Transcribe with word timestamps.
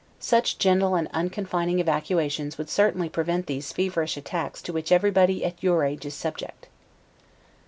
Such 0.19 0.57
gentle 0.57 0.95
and 0.95 1.07
unconfining 1.13 1.77
evacuations 1.77 2.57
would 2.57 2.71
certainly 2.71 3.07
prevent 3.07 3.45
those 3.45 3.71
feverish 3.71 4.17
attacks 4.17 4.59
to 4.63 4.73
which 4.73 4.91
everybody 4.91 5.45
at 5.45 5.61
your 5.61 5.83
age 5.83 6.07
is 6.07 6.15
subject. 6.15 6.67